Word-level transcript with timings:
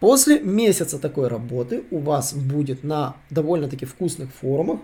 После 0.00 0.40
месяца 0.40 0.98
такой 0.98 1.28
работы 1.28 1.84
у 1.90 1.98
вас 1.98 2.32
будет 2.32 2.84
на 2.84 3.16
довольно-таки 3.30 3.84
вкусных 3.84 4.30
форумах 4.32 4.80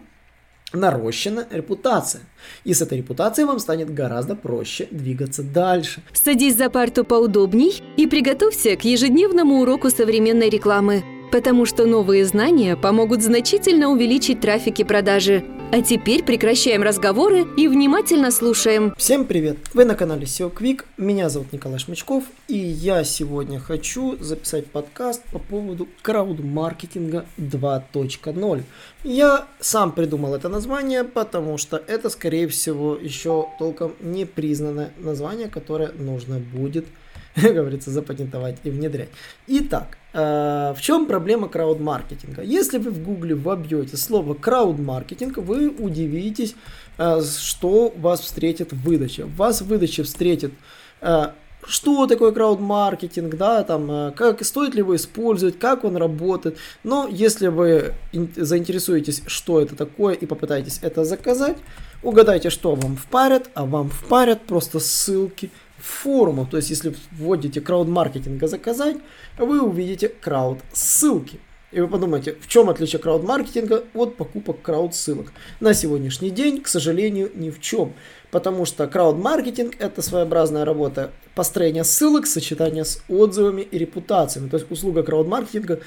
нарощена 0.73 1.47
репутация. 1.51 2.23
И 2.65 2.75
с 2.75 2.83
этой 2.83 2.99
репутацией 2.99 3.47
вам 3.47 3.61
станет 3.61 3.95
гораздо 3.95 4.35
проще 4.35 4.89
двигаться 4.91 5.43
дальше. 5.43 6.03
Садись 6.13 6.57
за 6.57 6.69
парту 6.69 7.05
поудобней 7.05 7.83
и 7.97 8.07
приготовься 8.07 8.77
к 8.77 8.85
ежедневному 8.85 9.61
уроку 9.61 9.91
современной 9.91 10.49
рекламы, 10.49 11.05
потому 11.31 11.65
что 11.65 11.87
новые 11.87 12.25
знания 12.25 12.77
помогут 12.77 13.23
значительно 13.23 13.91
увеличить 13.91 14.41
трафик 14.41 14.81
и 14.81 14.85
продажи. 14.85 15.45
А 15.75 15.83
теперь 15.83 16.23
прекращаем 16.23 16.85
разговоры 16.85 17.45
и 17.57 17.67
внимательно 17.67 18.31
слушаем. 18.31 18.95
Всем 18.97 19.25
привет! 19.25 19.59
Вы 19.75 19.85
на 19.85 19.97
канале 19.97 20.23
SEO 20.23 20.55
Quick, 20.55 20.85
меня 20.97 21.29
зовут 21.29 21.53
Николай 21.53 21.81
Шмычков, 21.81 22.23
и 22.47 22.57
я 22.57 23.03
сегодня 23.03 23.59
хочу 23.59 24.17
записать 24.23 24.69
подкаст 24.69 25.25
по 25.33 25.41
поводу 25.41 25.89
краудмаркетинга 26.03 27.27
2.0. 27.39 28.63
Я 29.03 29.49
сам 29.59 29.91
придумал 29.91 30.37
это 30.37 30.49
название, 30.49 31.03
потому 31.03 31.59
что 31.59 31.77
это, 31.77 32.09
скорее 32.09 32.47
всего, 32.47 32.95
еще 32.95 33.49
толком 33.59 33.95
не 33.99 34.27
признанное 34.27 34.93
название, 34.99 35.49
которое 35.49 35.91
нужно 35.91 36.39
будет 36.39 36.85
как 37.35 37.53
говорится, 37.53 37.91
запатентовать 37.91 38.59
и 38.65 38.71
внедрять. 38.71 39.09
Итак, 39.49 39.99
в 40.15 40.77
чем 40.81 41.07
проблема 41.07 41.49
краудмаркетинга? 41.49 42.43
Если 42.43 42.79
вы 42.79 42.91
в 42.91 43.03
гугле 43.03 43.35
вобьете 43.35 43.97
слово 43.97 44.35
краудмаркетинг, 44.35 45.39
вы 45.39 45.69
удивитесь, 45.69 46.55
э, 46.99 47.21
что 47.21 47.93
вас 47.97 48.21
встретит 48.21 48.73
в 48.73 48.81
выдаче. 48.83 49.25
Вас 49.25 49.61
в 49.61 49.67
выдаче 49.67 50.05
встретит 50.05 50.53
э, 51.01 51.31
что 51.67 52.07
такое 52.07 52.31
краудмаркетинг, 52.31 53.35
да, 53.37 53.65
там, 53.65 54.13
как, 54.13 54.45
стоит 54.45 54.75
ли 54.75 54.81
его 54.81 54.95
использовать, 54.95 55.59
как 55.59 55.83
он 55.85 55.97
работает. 55.97 56.59
Но 56.85 57.09
если 57.11 57.49
вы 57.49 57.95
заинтересуетесь, 58.13 59.23
что 59.27 59.61
это 59.61 59.75
такое 59.75 60.15
и 60.15 60.27
попытаетесь 60.27 60.79
это 60.83 61.05
заказать, 61.05 61.57
угадайте, 62.03 62.51
что 62.51 62.75
вам 62.75 62.97
впарят, 62.97 63.49
а 63.55 63.65
вам 63.65 63.89
впарят 63.89 64.43
просто 64.43 64.79
ссылки– 64.79 65.51
форумов. 65.85 66.51
То 66.51 66.57
есть, 66.57 66.71
если 66.71 66.95
вводите 67.13 67.61
краудмаркетинга 67.61 68.47
заказать, 68.47 68.97
вы 69.39 69.61
увидите 69.61 70.09
крауд 70.09 70.61
ссылки. 70.73 71.41
И 71.75 71.81
вы 71.81 71.89
подумаете, 71.89 72.37
в 72.41 72.47
чем 72.47 72.71
отличие 72.71 73.01
крауд-маркетинга 73.01 73.83
от 73.95 74.17
покупок 74.17 74.63
крауд-ссылок? 74.63 75.33
На 75.59 75.75
сегодняшний 75.75 76.31
день, 76.31 76.63
к 76.63 76.69
сожалению, 76.69 77.33
ни 77.35 77.51
в 77.51 77.61
чем. 77.61 77.95
Потому 78.31 78.65
что 78.65 78.87
крауд-маркетинг– 78.87 79.75
это 79.81 80.01
своеобразная 80.01 80.65
работа 80.65 81.11
построения 81.35 81.83
ссылок, 81.83 82.29
сочетания 82.29 82.85
с 82.85 83.03
отзывами 83.09 83.63
и 83.63 83.77
репутациями. 83.77 84.49
То 84.49 84.59
есть 84.59 84.71
услуга 84.71 85.03
крауд-маркетинга 85.03 85.81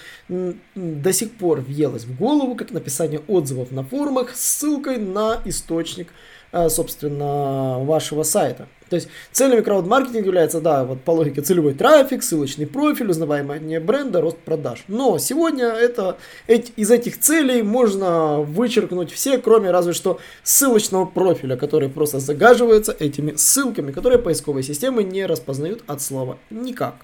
до 0.76 1.14
сих 1.14 1.32
пор 1.32 1.62
въелась 1.62 2.04
в 2.04 2.18
голову, 2.18 2.56
как 2.56 2.72
написание 2.72 3.22
отзывов 3.26 3.72
на 3.72 3.84
форумах 3.84 4.36
с 4.36 4.42
ссылкой 4.42 4.98
на 4.98 5.42
источник, 5.46 6.10
э, 6.52 6.68
собственно, 6.68 7.80
вашего 7.80 8.24
сайта. 8.24 8.68
То 8.90 8.96
есть 8.96 9.10
целями 9.32 9.62
крауд-маркетинга 9.62 10.26
является, 10.26 10.62
да, 10.62 10.84
вот 10.84 11.02
по 11.02 11.12
логике 11.12 11.42
целевой 11.42 11.74
трафик, 11.74 12.24
ссылочный 12.24 12.68
профиль, 12.68 13.10
узнаваемое 13.10 13.80
бренда, 13.80 14.22
рост 14.22 14.38
продаж. 14.38 14.84
Но 14.88 15.18
сегодня 15.18 15.66
это, 15.66 16.18
эти, 16.48 16.72
из 16.76 16.92
этих 16.92 17.20
целей 17.20 17.62
можно 17.62 18.40
вычеркнуть 18.42 19.12
все, 19.12 19.38
кроме 19.38 19.72
разве 19.72 19.94
что 19.94 20.20
ссылочного 20.44 21.06
профиля, 21.06 21.58
который 21.58 21.90
просто 21.90 22.20
загаживается 22.20 22.96
этими 22.98 23.36
ссылками, 23.36 23.92
которые 23.92 24.20
поисковые 24.20 24.64
системы 24.64 25.04
не 25.04 25.26
распознают 25.26 25.84
от 25.88 26.02
слова 26.02 26.38
никак. 26.50 26.96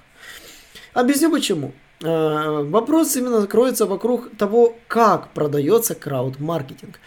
Объясню 0.92 1.30
почему. 1.30 1.72
Э, 2.02 2.62
вопрос 2.64 3.16
именно 3.16 3.46
кроется 3.46 3.86
вокруг 3.86 4.36
того, 4.36 4.76
как 4.88 5.32
продается 5.32 5.94
крауд-маркетинг 5.94 6.98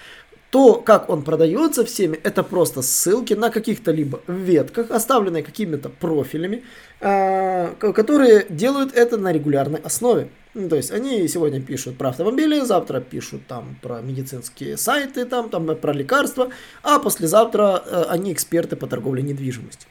то, 0.49 0.75
как 0.75 1.09
он 1.09 1.23
продается 1.23 1.83
всеми, 1.83 2.17
это 2.23 2.43
просто 2.43 2.81
ссылки 2.81 3.33
на 3.33 3.49
каких-то 3.49 3.91
либо 3.91 4.21
ветках, 4.27 4.91
оставленные 4.91 5.43
какими-то 5.43 5.89
профилями, 5.89 6.63
э, 7.01 7.75
которые 7.75 8.45
делают 8.49 8.93
это 8.93 9.17
на 9.17 9.33
регулярной 9.33 9.79
основе. 9.79 10.29
Ну, 10.53 10.69
то 10.69 10.75
есть 10.75 10.91
они 10.91 11.27
сегодня 11.27 11.61
пишут 11.61 11.97
про 11.97 12.09
автомобили, 12.09 12.61
завтра 12.61 13.01
пишут 13.01 13.45
там 13.47 13.77
про 13.81 14.01
медицинские 14.01 14.77
сайты, 14.77 15.25
там, 15.25 15.49
там 15.49 15.75
про 15.75 15.93
лекарства, 15.93 16.49
а 16.81 16.99
послезавтра 16.99 17.83
э, 17.85 18.05
они 18.09 18.31
эксперты 18.33 18.75
по 18.75 18.87
торговле 18.87 19.23
недвижимостью. 19.23 19.89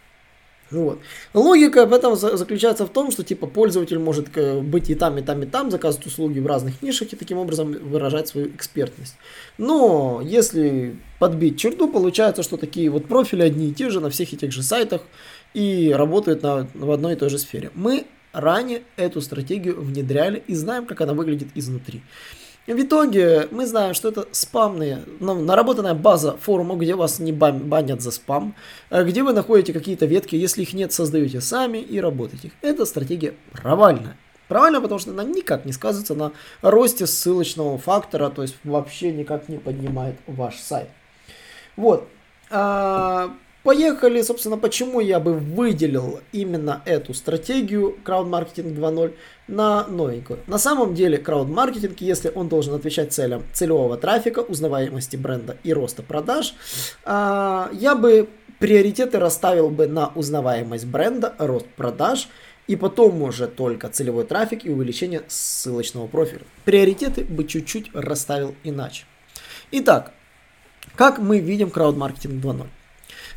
Вот. 0.71 0.99
Логика 1.33 1.87
в 1.87 1.93
этом 1.93 2.17
заключается 2.17 2.87
в 2.87 2.91
том, 2.91 3.13
что 3.13 3.23
типа 3.23 3.47
пользователь 3.47 3.99
может 3.99 4.29
быть 4.65 4.91
и 4.91 4.95
там, 4.95 5.19
и 5.19 5.23
там, 5.23 5.43
и 5.43 5.47
там, 5.47 5.71
заказывать 5.71 6.07
услуги 6.07 6.41
в 6.41 6.47
разных 6.47 6.83
нишах 6.83 7.13
и 7.13 7.17
таким 7.17 7.39
образом 7.39 7.73
выражать 7.73 8.29
свою 8.29 8.49
экспертность. 8.49 9.15
Но 9.59 10.21
если 10.25 10.97
подбить 11.21 11.59
черту, 11.59 11.89
получается, 11.89 12.43
что 12.43 12.57
такие 12.57 12.91
вот 12.91 13.07
профили 13.07 13.43
одни 13.43 13.69
и 13.69 13.73
те 13.73 13.91
же 13.91 14.01
на 14.01 14.11
всех 14.11 14.33
этих 14.33 14.53
же 14.53 14.63
сайтах 14.63 15.03
и 15.55 15.93
работают 15.97 16.43
на, 16.43 16.69
в 16.75 16.91
одной 16.91 17.13
и 17.15 17.17
той 17.17 17.31
же 17.31 17.39
сфере. 17.39 17.71
Мы 17.75 18.07
ранее 18.33 18.83
эту 18.97 19.21
стратегию 19.21 19.81
внедряли 19.81 20.43
и 20.47 20.55
знаем, 20.55 20.87
как 20.87 21.01
она 21.01 21.15
выглядит 21.15 21.49
изнутри. 21.55 22.03
В 22.67 22.83
итоге 22.83 23.47
мы 23.53 23.65
знаем, 23.65 23.95
что 23.95 24.09
это 24.09 24.27
спамные, 24.33 25.05
ну, 25.21 25.35
наработанная 25.35 25.95
база 25.95 26.37
форума, 26.37 26.75
где 26.75 26.97
вас 26.97 27.21
не 27.21 27.31
банят 27.31 28.03
за 28.03 28.11
спам, 28.11 28.57
э, 28.91 29.05
где 29.05 29.23
вы 29.23 29.33
находите 29.33 29.73
какие-то 29.73 30.07
ветки, 30.07 30.35
если 30.35 30.63
их 30.63 30.73
нет, 30.73 30.93
создаете 30.93 31.41
сами 31.41 31.79
и 31.79 32.01
работаете. 32.01 32.51
Эта 32.63 32.85
стратегия 32.85 33.35
провальная. 33.53 34.17
Провальная, 34.49 34.81
потому 34.81 34.99
что 34.99 35.13
она 35.13 35.23
никак 35.23 35.65
не 35.65 35.73
сказывается 35.73 36.15
на 36.15 36.33
росте 36.61 37.07
ссылочного 37.07 37.79
фактора, 37.79 38.31
то 38.31 38.43
есть 38.43 38.57
вообще 38.65 39.13
никак 39.13 39.49
не 39.49 39.59
поднимает 39.59 40.17
ваш 40.27 40.57
сайт. 40.57 40.89
Вот. 41.77 42.09
А, 42.51 43.31
Поехали, 43.67 44.23
собственно, 44.23 44.57
почему 44.59 45.01
я 45.01 45.19
бы 45.19 45.33
выделил 45.35 46.21
именно 46.31 46.83
эту 46.85 47.15
стратегию 47.15 47.97
краудмаркетинг 48.05 48.79
2.0 48.79 49.15
на 49.49 49.89
новенькую. 49.89 50.39
На 50.47 50.59
самом 50.59 50.95
деле, 50.95 51.19
краудмаркетинг, 51.19 52.01
если 52.01 52.31
он 52.33 52.49
должен 52.49 52.75
отвечать 52.75 53.13
целям 53.13 53.43
целевого 53.53 53.97
трафика, 53.97 54.39
узнаваемости 54.39 55.17
бренда 55.17 55.57
и 55.65 55.73
роста 55.73 56.05
продаж, 56.05 56.55
а, 57.05 57.69
я 57.73 57.97
бы 57.97 58.29
приоритеты 58.61 59.19
расставил 59.19 59.71
бы 59.71 59.89
на 59.89 60.13
узнаваемость 60.15 60.87
бренда, 60.87 61.35
рост 61.37 61.67
продаж, 61.75 62.29
и 62.69 62.77
потом 62.77 63.21
уже 63.21 63.49
только 63.49 63.89
целевой 63.89 64.27
трафик 64.27 64.65
и 64.65 64.71
увеличение 64.71 65.25
ссылочного 65.27 66.07
профиля. 66.07 66.43
Приоритеты 66.65 67.25
бы 67.25 67.43
чуть-чуть 67.43 67.91
расставил 67.95 68.55
иначе. 68.63 69.07
Итак, 69.73 70.13
как 70.95 71.19
мы 71.19 71.41
видим 71.41 71.71
краудмаркетинг 71.71 72.45
2.0? 72.45 72.67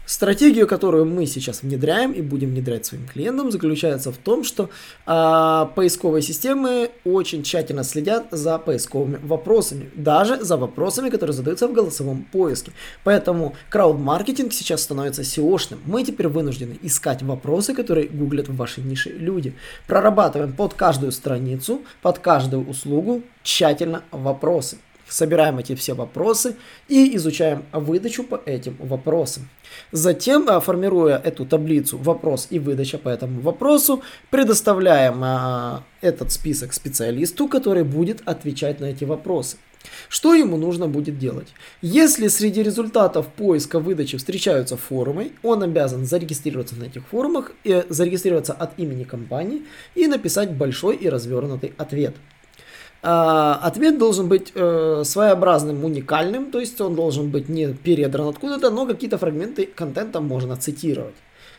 Стратегию, 0.10 0.66
которую 0.66 1.06
мы 1.06 1.28
сейчас 1.28 1.62
внедряем 1.62 2.14
и 2.14 2.24
будем 2.24 2.50
внедрять 2.50 2.84
своим 2.84 3.06
клиентам, 3.06 3.52
заключается 3.52 4.12
в 4.12 4.18
том, 4.18 4.44
что 4.44 4.72
а, 5.06 5.66
поисковые 5.76 6.24
системы 6.24 6.90
очень 7.06 7.44
тщательно 7.44 7.84
следят 7.84 8.26
за 8.32 8.58
поисковыми 8.58 9.20
вопросами, 9.22 9.92
даже 9.94 10.44
за 10.44 10.58
вопросами, 10.58 11.12
которые 11.12 11.36
задаются 11.36 11.68
в 11.68 11.74
голосовом 11.74 12.24
поиске. 12.24 12.72
Поэтому 13.04 13.56
крауд-маркетинг 13.70 14.52
сейчас 14.52 14.82
становится 14.82 15.22
SEO-шным. 15.22 15.78
Мы 15.86 16.04
теперь 16.04 16.28
вынуждены 16.28 16.80
искать 16.82 17.22
вопросы, 17.22 17.76
которые 17.76 18.08
гуглят 18.08 18.48
в 18.48 18.56
вашей 18.56 18.84
нише 18.84 19.12
люди. 19.12 19.54
Прорабатываем 19.86 20.54
под 20.54 20.74
каждую 20.74 21.12
страницу, 21.12 21.84
под 22.02 22.18
каждую 22.18 22.68
услугу 22.68 23.22
тщательно 23.44 24.02
вопросы 24.10 24.80
собираем 25.10 25.60
эти 25.60 25.76
все 25.76 25.94
вопросы 25.94 26.56
и 26.88 27.16
изучаем 27.16 27.66
выдачу 27.72 28.24
по 28.24 28.42
этим 28.46 28.76
вопросам. 28.80 29.50
Затем, 29.92 30.46
а, 30.50 30.60
формируя 30.60 31.18
эту 31.18 31.46
таблицу 31.46 31.98
вопрос 31.98 32.48
и 32.50 32.60
выдача 32.60 32.98
по 32.98 33.10
этому 33.10 33.42
вопросу, 33.42 34.02
предоставляем 34.30 35.22
а, 35.24 35.84
этот 36.02 36.32
список 36.32 36.74
специалисту, 36.74 37.48
который 37.48 37.84
будет 37.84 38.22
отвечать 38.26 38.80
на 38.80 38.86
эти 38.86 39.04
вопросы. 39.04 39.58
Что 40.10 40.34
ему 40.34 40.58
нужно 40.58 40.88
будет 40.88 41.18
делать? 41.18 41.48
Если 41.82 42.28
среди 42.28 42.64
результатов 42.64 43.28
поиска 43.28 43.80
выдачи 43.80 44.18
встречаются 44.18 44.78
форумы, 44.78 45.32
он 45.44 45.64
обязан 45.64 46.06
зарегистрироваться 46.06 46.76
на 46.76 46.86
этих 46.86 47.08
форумах, 47.08 47.52
и 47.64 47.84
зарегистрироваться 47.90 48.54
от 48.54 48.78
имени 48.78 49.04
компании 49.04 49.64
и 49.96 50.08
написать 50.08 50.52
большой 50.52 50.96
и 50.96 51.10
развернутый 51.10 51.74
ответ. 51.78 52.16
А, 53.02 53.56
ответ 53.64 53.98
должен 53.98 54.28
быть 54.28 54.52
э, 54.56 55.04
своеобразным, 55.06 55.86
уникальным, 55.86 56.52
то 56.52 56.60
есть 56.60 56.80
он 56.82 56.96
должен 56.96 57.30
быть 57.30 57.48
не 57.48 57.74
передран 57.74 58.28
откуда-то, 58.28 58.70
но 58.72 58.86
какие-то 58.86 59.18
фрагменты 59.18 59.66
контента 59.66 60.20
можно 60.20 60.58
цитировать. 60.58 61.16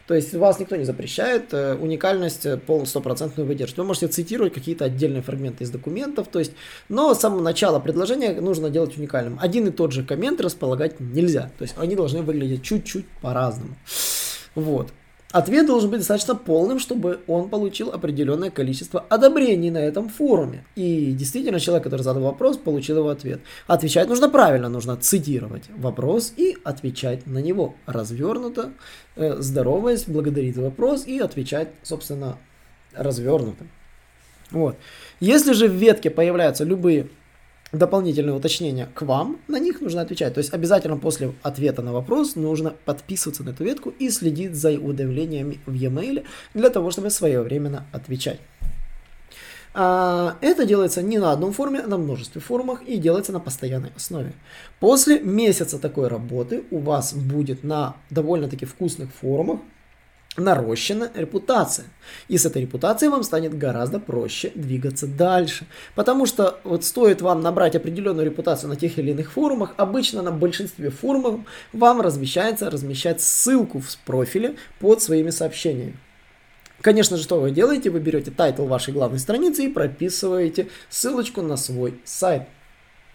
То 0.07 0.15
есть 0.15 0.35
вас 0.35 0.59
никто 0.59 0.77
не 0.77 0.85
запрещает 0.85 1.55
э, 1.55 1.77
уникальность 1.77 2.45
э, 2.45 2.59
полную 2.59 2.87
стопроцентную 2.87 3.47
выдержать. 3.47 3.79
Вы 3.79 3.85
можете 3.85 4.09
цитировать 4.09 4.53
какие-то 4.53 4.85
отдельные 4.85 5.23
фрагменты 5.23 5.65
из 5.65 5.71
документов, 5.71 6.29
то 6.29 6.41
есть, 6.41 6.53
но 6.91 7.15
с 7.15 7.21
самого 7.21 7.41
начала 7.41 7.81
предложения 7.81 8.39
нужно 8.41 8.69
делать 8.69 8.99
уникальным. 8.99 9.39
Один 9.41 9.67
и 9.69 9.71
тот 9.71 9.93
же 9.93 10.05
коммент 10.05 10.43
располагать 10.43 11.01
нельзя, 11.01 11.51
то 11.57 11.63
есть 11.63 11.75
они 11.79 11.97
должны 11.97 12.21
выглядеть 12.21 12.63
чуть-чуть 12.63 13.07
по-разному. 13.23 13.77
Вот. 14.55 14.89
Ответ 15.33 15.67
должен 15.67 15.91
быть 15.91 16.01
достаточно 16.01 16.35
полным, 16.35 16.81
чтобы 16.81 17.21
он 17.29 17.49
получил 17.51 17.93
определенное 17.93 18.51
количество 18.51 19.05
одобрений 19.09 19.71
на 19.71 19.79
этом 19.79 20.09
форуме. 20.09 20.65
И 20.75 21.13
действительно, 21.13 21.61
человек, 21.61 21.85
который 21.85 22.03
задал 22.03 22.25
вопрос, 22.25 22.57
получил 22.57 22.99
его 22.99 23.11
ответ. 23.11 23.41
Отвечать 23.69 24.09
нужно 24.09 24.29
правильно, 24.29 24.69
нужно 24.69 24.97
цитировать 24.97 25.65
вопрос 25.77 26.33
и 26.37 26.57
отвечать 26.65 27.29
на 27.29 27.39
него. 27.39 27.77
Развернуто, 27.87 28.73
э, 29.15 29.37
здороваясь, 29.39 30.05
благодарить 30.05 30.57
за 30.57 30.63
вопрос 30.63 31.07
и 31.07 31.21
отвечать, 31.21 31.69
собственно, 31.85 32.37
развернуто. 32.93 33.67
Вот. 34.51 34.77
Если 35.21 35.53
же 35.53 35.69
в 35.69 35.73
ветке 35.73 36.11
появляются 36.11 36.65
любые 36.65 37.09
дополнительные 37.73 38.35
уточнения 38.35 38.89
к 38.95 39.03
вам, 39.03 39.39
на 39.49 39.59
них 39.59 39.81
нужно 39.81 40.03
отвечать. 40.03 40.35
То 40.35 40.39
есть 40.39 40.53
обязательно 40.53 40.97
после 40.97 41.33
ответа 41.43 41.83
на 41.83 41.93
вопрос 41.93 42.37
нужно 42.37 42.75
подписываться 42.85 43.45
на 43.45 43.51
эту 43.51 43.65
ветку 43.65 43.91
и 43.99 44.11
следить 44.11 44.55
за 44.55 44.71
уведомлениями 44.71 45.61
в 45.67 45.73
e-mail 45.73 46.25
для 46.55 46.71
того, 46.71 46.91
чтобы 46.91 47.11
своевременно 47.11 47.87
отвечать. 47.93 48.41
А, 49.73 50.37
это 50.41 50.67
делается 50.67 51.01
не 51.01 51.19
на 51.19 51.31
одном 51.31 51.53
форуме, 51.53 51.81
а 51.81 51.87
на 51.87 51.97
множестве 51.97 52.41
форумах 52.41 52.83
и 52.83 52.97
делается 52.97 53.33
на 53.33 53.39
постоянной 53.39 53.93
основе. 53.95 54.33
После 54.81 55.21
месяца 55.21 55.79
такой 55.79 56.09
работы 56.09 56.65
у 56.73 56.79
вас 56.79 57.15
будет 57.15 57.63
на 57.63 57.97
довольно-таки 58.11 58.67
вкусных 58.67 59.11
форумах 59.13 59.61
нарощена 60.37 61.11
репутация. 61.15 61.87
И 62.29 62.39
с 62.39 62.47
этой 62.47 62.63
репутацией 62.63 63.11
вам 63.11 63.23
станет 63.23 63.57
гораздо 63.57 63.99
проще 63.99 64.53
двигаться 64.55 65.07
дальше. 65.07 65.67
Потому 65.95 66.27
что 66.27 66.61
вот 66.65 66.85
стоит 66.85 67.21
вам 67.21 67.41
набрать 67.41 67.77
определенную 67.77 68.27
репутацию 68.27 68.69
на 68.69 68.77
тех 68.77 68.99
или 68.99 69.11
иных 69.11 69.33
форумах, 69.33 69.75
обычно 69.77 70.23
на 70.23 70.31
большинстве 70.31 70.91
форумов 70.91 71.41
вам 71.73 72.01
разрешается 72.01 72.71
размещать 72.71 73.21
ссылку 73.21 73.81
в 73.81 73.97
профиле 73.99 74.57
под 74.79 75.03
своими 75.03 75.31
сообщениями. 75.31 75.97
Конечно 76.81 77.17
же, 77.17 77.23
что 77.23 77.41
вы 77.41 77.51
делаете? 77.51 77.91
Вы 77.91 78.01
берете 78.01 78.31
title 78.31 78.65
вашей 78.65 78.95
главной 78.95 79.19
страницы 79.19 79.65
и 79.65 79.69
прописываете 79.69 80.69
ссылочку 80.89 81.43
на 81.43 81.57
свой 81.57 82.01
сайт. 82.05 82.45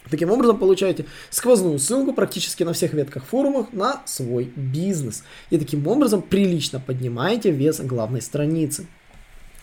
Таким 0.10 0.32
образом, 0.32 0.58
получаете 0.58 1.06
сквозную 1.30 1.80
ссылку 1.80 2.14
практически 2.14 2.64
на 2.64 2.74
всех 2.74 2.94
ветках 2.94 3.26
форумах 3.26 3.74
на 3.74 4.02
свой 4.06 4.52
бизнес. 4.56 5.24
И 5.50 5.58
таким 5.58 5.88
образом 5.88 6.22
прилично 6.22 6.80
поднимаете 6.80 7.52
вес 7.52 7.80
главной 7.80 8.22
страницы. 8.22 8.88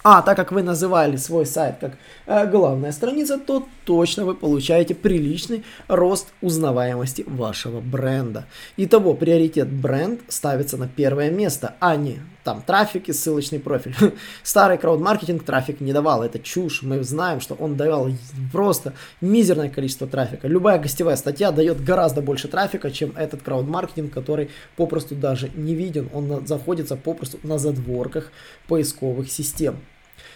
А 0.04 0.20
так 0.22 0.36
как 0.36 0.50
вы 0.50 0.62
называли 0.62 1.16
свой 1.16 1.46
сайт 1.46 1.76
как 1.80 1.92
э, 2.26 2.46
главная 2.50 2.90
страница, 2.90 3.38
то 3.38 3.68
точно 3.84 4.24
вы 4.24 4.34
получаете 4.34 4.96
приличный 4.96 5.64
рост 5.86 6.32
узнаваемости 6.40 7.24
вашего 7.26 7.80
бренда. 7.80 8.46
Итого, 8.76 9.14
приоритет 9.14 9.68
бренд 9.68 10.20
ставится 10.26 10.76
на 10.76 10.88
первое 10.88 11.30
место, 11.30 11.76
а 11.78 11.94
не 11.94 12.18
там 12.44 12.62
трафик 12.62 13.08
и 13.08 13.12
ссылочный 13.12 13.60
профиль. 13.60 13.94
Старый 14.42 14.78
крауд-маркетинг 14.78 15.44
трафик 15.44 15.80
не 15.80 15.92
давал, 15.92 16.22
это 16.22 16.38
чушь. 16.38 16.82
Мы 16.82 17.02
знаем, 17.02 17.40
что 17.40 17.54
он 17.54 17.76
давал 17.76 18.08
просто 18.52 18.94
мизерное 19.20 19.68
количество 19.68 20.06
трафика. 20.06 20.48
Любая 20.48 20.78
гостевая 20.78 21.16
статья 21.16 21.52
дает 21.52 21.82
гораздо 21.82 22.22
больше 22.22 22.48
трафика, 22.48 22.90
чем 22.90 23.12
этот 23.16 23.42
крауд-маркетинг, 23.42 24.12
который 24.12 24.50
попросту 24.76 25.14
даже 25.14 25.50
не 25.54 25.74
виден. 25.74 26.08
Он 26.12 26.46
заходится 26.46 26.96
попросту 26.96 27.38
на 27.42 27.58
задворках 27.58 28.32
поисковых 28.66 29.30
систем. 29.30 29.76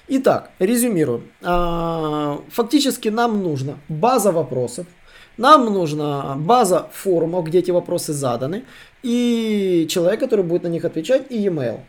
Итак, 0.09 0.51
резюмируем. 0.61 1.31
А, 1.43 2.41
фактически 2.51 3.09
нам 3.09 3.43
нужна 3.43 3.79
база 3.89 4.31
вопросов, 4.31 4.87
нам 5.37 5.67
нужна 5.67 6.37
база 6.37 6.89
форумов, 6.93 7.47
где 7.47 7.59
эти 7.59 7.73
вопросы 7.73 8.13
заданы, 8.13 8.65
и 9.03 9.87
человек, 9.91 10.21
который 10.21 10.45
будет 10.45 10.63
на 10.63 10.69
них 10.69 10.85
отвечать, 10.85 11.25
и 11.31 11.39
e-mail. 11.39 11.81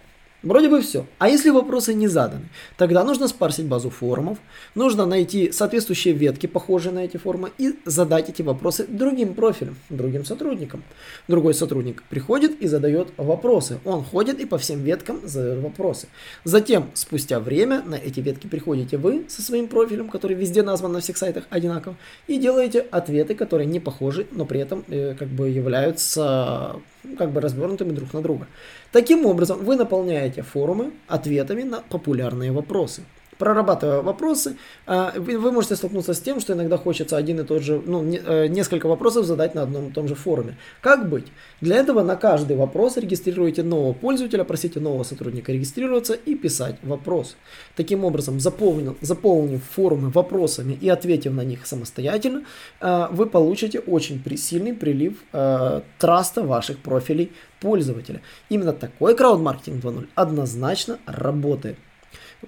Вроде 0.43 0.69
бы 0.69 0.81
все. 0.81 1.07
А 1.17 1.29
если 1.29 1.49
вопросы 1.49 1.95
не 1.95 2.07
заданы, 2.07 2.45
тогда 2.77 3.03
нужно 3.03 3.27
спарсить 3.27 3.65
базу 3.65 3.89
форумов, 3.89 4.37
нужно 4.75 5.07
найти 5.07 5.51
соответствующие 5.51 6.13
ветки, 6.13 6.45
похожие 6.45 6.93
на 6.93 6.99
эти 6.99 7.17
форумы, 7.17 7.51
и 7.57 7.73
задать 7.85 8.29
эти 8.29 8.43
вопросы 8.43 8.85
другим 8.87 9.33
профилям, 9.33 9.75
другим 9.89 10.25
сотрудникам. 10.25 10.83
Другой 11.27 11.55
сотрудник 11.55 12.03
приходит 12.03 12.61
и 12.61 12.67
задает 12.67 13.07
вопросы. 13.17 13.79
Он 13.83 14.03
ходит 14.03 14.39
и 14.39 14.45
по 14.45 14.59
всем 14.59 14.83
веткам 14.83 15.27
задает 15.27 15.63
вопросы. 15.63 16.07
Затем, 16.43 16.91
спустя 16.93 17.39
время, 17.39 17.81
на 17.81 17.95
эти 17.95 18.19
ветки 18.19 18.45
приходите 18.45 18.97
вы 18.97 19.25
со 19.27 19.41
своим 19.41 19.67
профилем, 19.67 20.07
который 20.07 20.37
везде 20.37 20.61
назван 20.61 20.91
на 20.91 20.99
всех 20.99 21.17
сайтах 21.17 21.45
одинаково, 21.49 21.95
и 22.27 22.37
делаете 22.37 22.85
ответы, 22.91 23.33
которые 23.33 23.65
не 23.65 23.79
похожи, 23.79 24.27
но 24.31 24.45
при 24.45 24.59
этом 24.59 24.85
э, 24.87 25.15
как 25.17 25.29
бы 25.29 25.49
являются 25.49 26.75
как 27.15 27.31
бы 27.31 27.41
развернутыми 27.41 27.91
друг 27.91 28.13
на 28.13 28.21
друга. 28.21 28.47
Таким 28.91 29.25
образом, 29.25 29.63
вы 29.63 29.75
наполняете 29.75 30.41
форумы 30.41 30.91
ответами 31.07 31.63
на 31.63 31.81
популярные 31.81 32.51
вопросы 32.51 33.03
прорабатывая 33.37 34.01
вопросы, 34.01 34.57
а, 34.85 35.13
вы 35.17 35.51
можете 35.51 35.75
столкнуться 35.75 36.13
с 36.13 36.19
тем, 36.19 36.39
что 36.39 36.53
иногда 36.53 36.77
хочется 36.77 37.17
один 37.17 37.39
и 37.39 37.43
тот 37.43 37.61
же, 37.61 37.81
ну, 37.85 38.03
э, 38.03 38.47
несколько 38.47 38.87
вопросов 38.87 39.25
задать 39.25 39.55
на 39.55 39.63
одном 39.63 39.89
и 39.89 39.91
том 39.91 40.07
же 40.07 40.15
форуме. 40.15 40.57
Как 40.81 41.09
быть? 41.09 41.27
Для 41.61 41.77
этого 41.77 42.03
на 42.03 42.15
каждый 42.15 42.57
вопрос 42.57 42.97
регистрируйте 42.97 43.63
нового 43.63 43.93
пользователя, 43.93 44.43
просите 44.43 44.79
нового 44.79 45.03
сотрудника 45.03 45.51
регистрироваться 45.51 46.13
и 46.13 46.35
писать 46.35 46.75
вопрос. 46.83 47.35
Таким 47.75 48.05
образом, 48.05 48.39
заполнив, 48.39 48.95
заполнив 49.01 49.63
форумы 49.63 50.09
вопросами 50.09 50.77
и 50.79 50.89
ответив 50.89 51.33
на 51.33 51.41
них 51.41 51.65
самостоятельно, 51.65 52.43
а, 52.79 53.09
вы 53.11 53.27
получите 53.27 53.79
очень 53.79 54.23
сильный 54.37 54.73
прилив 54.73 55.13
а, 55.33 55.83
траста 55.99 56.43
ваших 56.43 56.79
профилей 56.79 57.31
пользователя. 57.59 58.21
Именно 58.49 58.73
такой 58.73 59.15
краудмаркетинг 59.15 59.83
2.0 59.83 60.07
однозначно 60.15 60.99
работает. 61.05 61.77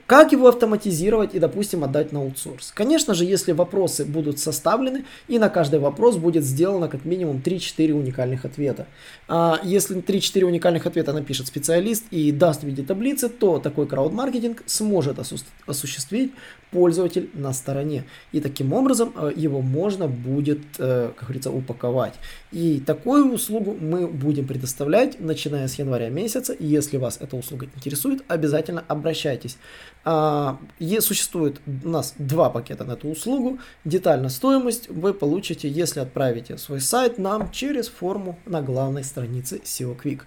Как 0.06 0.32
его 0.32 0.48
автоматизировать 0.48 1.34
и, 1.34 1.40
допустим, 1.40 1.84
отдать 1.84 2.12
на 2.12 2.20
аутсорс? 2.20 2.72
Конечно 2.76 3.16
же, 3.16 3.26
если 3.26 3.54
вопросы 3.54 4.06
будут 4.06 4.38
составлены, 4.38 5.06
и 5.28 5.40
на 5.40 5.50
каждый 5.50 5.80
вопрос 5.80 6.18
будет 6.18 6.44
сделано 6.44 6.88
как 6.88 7.06
минимум 7.06 7.42
3-4 7.44 7.94
уникальных 7.94 8.46
ответа. 8.46 8.86
А 9.28 9.60
если 9.64 9.98
3-4 9.98 10.44
уникальных 10.44 10.86
ответа 10.86 11.12
напишет 11.12 11.48
специалист 11.48 12.04
и 12.12 12.32
даст 12.32 12.62
в 12.62 12.66
виде 12.66 12.84
таблицы, 12.84 13.30
то 13.30 13.58
такой 13.58 13.88
крауд-маркетинг 13.88 14.64
сможет 14.68 15.18
осуществить 15.66 16.34
пользователь 16.72 17.30
на 17.34 17.54
стороне. 17.54 18.04
И 18.32 18.42
таким 18.42 18.74
образом 18.74 19.12
э, 19.16 19.32
его 19.36 19.62
можно 19.62 20.08
будет, 20.08 20.60
э, 20.78 21.12
как 21.16 21.28
говорится, 21.28 21.52
упаковать. 21.52 22.14
И 22.52 22.80
такую 22.80 23.34
услугу 23.34 23.76
мы 23.80 24.08
будем 24.08 24.46
предоставлять, 24.46 25.20
начиная 25.20 25.68
с 25.68 25.80
января 25.80 26.10
месяца. 26.10 26.56
Если 26.60 26.98
вас 26.98 27.18
эта 27.20 27.36
услуга 27.36 27.68
интересует, 27.76 28.24
обязательно 28.28 28.84
обращайтесь. 28.88 29.58
А, 30.06 30.58
существует 31.02 31.62
у 31.84 31.90
нас 31.90 32.16
два 32.18 32.50
пакета 32.50 32.84
на 32.84 32.94
эту 32.94 33.10
услугу. 33.10 33.60
Детально 33.86 34.30
стоимость 34.30 34.90
вы 34.90 35.14
получите, 35.14 35.70
если 35.70 36.00
отправите 36.00 36.58
свой 36.58 36.82
сайт 36.82 37.18
нам 37.18 37.52
через 37.52 37.90
форму 37.90 38.40
на 38.46 38.62
главной 38.62 39.04
странице 39.04 39.58
SEO 39.64 40.00
Quick. 40.02 40.22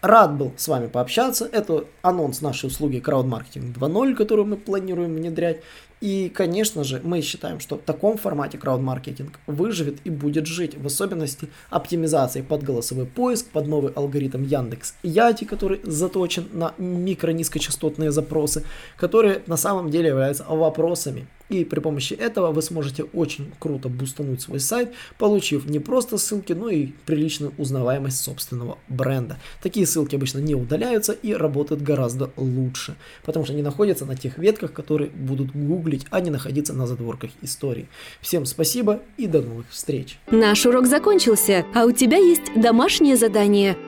Рад 0.00 0.36
был 0.36 0.52
с 0.56 0.68
вами 0.68 0.86
пообщаться. 0.86 1.48
Это 1.50 1.84
анонс 2.02 2.40
нашей 2.40 2.66
услуги 2.66 3.02
Crowdmarketing 3.04 3.74
2.0, 3.74 4.14
которую 4.14 4.46
мы 4.46 4.56
планируем 4.56 5.16
внедрять. 5.16 5.60
И, 6.00 6.28
конечно 6.28 6.84
же, 6.84 7.00
мы 7.02 7.20
считаем, 7.20 7.58
что 7.58 7.76
в 7.76 7.82
таком 7.82 8.16
формате 8.16 8.58
крауд-маркетинг 8.58 9.40
выживет 9.48 9.98
и 10.04 10.10
будет 10.10 10.46
жить, 10.46 10.76
в 10.76 10.86
особенности 10.86 11.48
оптимизации 11.70 12.42
под 12.42 12.62
голосовой 12.62 13.06
поиск, 13.06 13.46
под 13.50 13.66
новый 13.66 13.92
алгоритм 13.92 14.44
Яндекс 14.44 14.94
Яти, 15.02 15.44
который 15.44 15.80
заточен 15.82 16.46
на 16.52 16.72
микро-низкочастотные 16.78 18.12
запросы, 18.12 18.62
которые 18.96 19.42
на 19.48 19.56
самом 19.56 19.90
деле 19.90 20.10
являются 20.10 20.44
вопросами 20.44 21.26
и 21.48 21.64
при 21.64 21.80
помощи 21.80 22.14
этого 22.14 22.52
вы 22.52 22.62
сможете 22.62 23.04
очень 23.04 23.52
круто 23.58 23.88
бустануть 23.88 24.40
свой 24.40 24.60
сайт, 24.60 24.92
получив 25.18 25.66
не 25.66 25.78
просто 25.78 26.18
ссылки, 26.18 26.52
но 26.52 26.68
и 26.68 26.88
приличную 27.06 27.52
узнаваемость 27.58 28.22
собственного 28.22 28.78
бренда. 28.88 29.38
Такие 29.62 29.86
ссылки 29.86 30.16
обычно 30.16 30.38
не 30.38 30.54
удаляются 30.54 31.12
и 31.12 31.32
работают 31.32 31.82
гораздо 31.82 32.30
лучше, 32.36 32.96
потому 33.24 33.44
что 33.44 33.54
они 33.54 33.62
находятся 33.62 34.04
на 34.04 34.16
тех 34.16 34.38
ветках, 34.38 34.72
которые 34.72 35.10
будут 35.10 35.52
гуглить, 35.52 36.06
а 36.10 36.20
не 36.20 36.30
находиться 36.30 36.72
на 36.72 36.86
задворках 36.86 37.30
истории. 37.42 37.88
Всем 38.20 38.46
спасибо 38.46 39.00
и 39.16 39.26
до 39.26 39.42
новых 39.42 39.70
встреч. 39.70 40.18
Наш 40.30 40.66
урок 40.66 40.86
закончился, 40.86 41.64
а 41.74 41.84
у 41.84 41.92
тебя 41.92 42.18
есть 42.18 42.52
домашнее 42.56 43.16
задание– 43.16 43.76